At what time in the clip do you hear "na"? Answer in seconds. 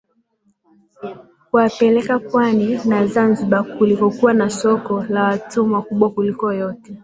2.85-3.07, 4.33-4.49